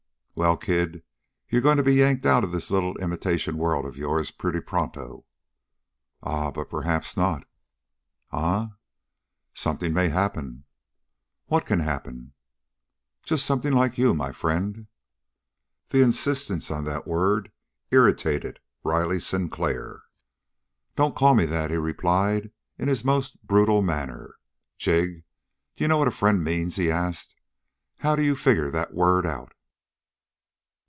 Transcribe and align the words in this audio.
"Well, 0.33 0.55
kid, 0.55 1.03
you're 1.49 1.61
going 1.61 1.75
to 1.75 1.83
be 1.83 1.95
yanked 1.95 2.25
out 2.25 2.45
of 2.45 2.53
this 2.53 2.71
little 2.71 2.95
imitation 2.99 3.57
world 3.57 3.85
of 3.85 3.97
yours 3.97 4.31
pretty 4.31 4.61
pronto." 4.61 5.25
"Ah, 6.23 6.51
but 6.51 6.69
perhaps 6.69 7.17
not!" 7.17 7.45
"Eh?" 8.31 8.67
"Something 9.53 9.93
may 9.93 10.07
happen." 10.07 10.63
"What 11.47 11.65
can 11.65 11.81
happen?" 11.81 12.31
"Just 13.23 13.45
something 13.45 13.73
like 13.73 13.97
you, 13.97 14.13
my 14.13 14.31
friend." 14.31 14.87
The 15.89 16.01
insistence 16.01 16.71
on 16.71 16.85
that 16.85 17.05
word 17.05 17.51
irritated 17.91 18.61
Riley 18.85 19.19
Sinclair. 19.19 20.03
"Don't 20.95 21.13
call 21.13 21.35
me 21.35 21.43
that," 21.45 21.71
he 21.71 21.77
replied 21.77 22.51
in 22.77 22.87
his 22.87 23.03
most 23.03 23.43
brutal 23.45 23.81
manner. 23.81 24.37
"Jig, 24.77 25.25
d'you 25.75 25.89
know 25.89 25.97
what 25.97 26.07
a 26.07 26.11
friend 26.11 26.41
means?" 26.41 26.77
he 26.77 26.89
asked. 26.89 27.35
"How 27.97 28.15
d'you 28.15 28.33
figure 28.37 28.71
that 28.71 28.93
word 28.93 29.25
out?" 29.25 29.53